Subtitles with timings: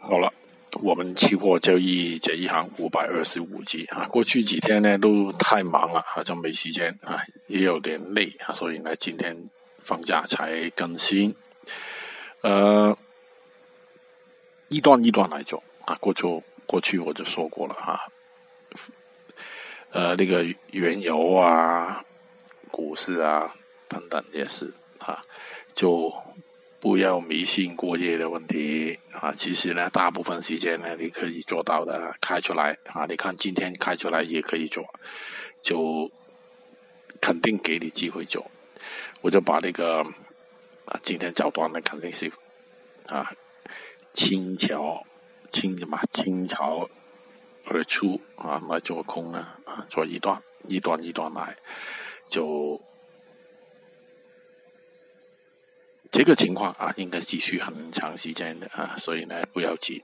[0.00, 0.32] 好了，
[0.82, 9.44] 我们期货交易这一行五百二十五集啊，过去几天呢都太忙了，好像没时间啊，也有点累啊，所以呢今天
[9.82, 11.34] 放假才更新。
[12.40, 12.96] 呃，
[14.68, 18.00] 一段一段来做啊，过去过去我就说过了哈，
[19.90, 22.02] 呃，那个原油啊、
[22.70, 23.54] 股市啊
[23.88, 25.20] 等等也是啊，
[25.74, 26.10] 就。
[26.80, 29.32] 不要迷信过夜的问题啊！
[29.32, 33.04] 其实呢，大部分时间呢，你可以做到的，开出来啊！
[33.06, 34.84] 你看今天开出来也可以做，
[35.60, 36.08] 就
[37.20, 38.48] 肯定给你机会做。
[39.20, 40.04] 我就把那个
[40.84, 42.30] 啊，今天早段的肯定是
[43.06, 43.32] 啊，
[44.12, 45.04] 轻巧
[45.50, 46.88] 轻什么轻巧
[47.64, 51.56] 而出啊，来做空呢啊，做一段一段一段来
[52.28, 52.80] 就。
[56.18, 60.02] 这个情况啊，应该继续很长时间的啊，所以呢，不要急。